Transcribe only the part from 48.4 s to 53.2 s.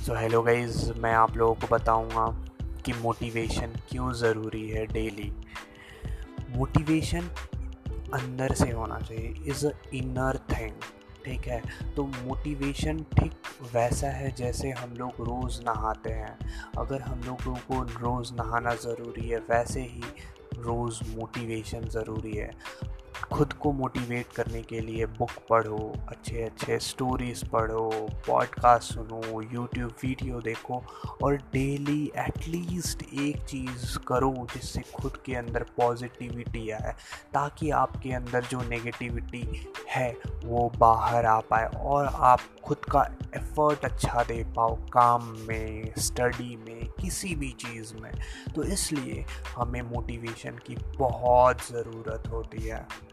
तो इसलिए हमें मोटिवेशन की बहुत ज़रूरत होती है।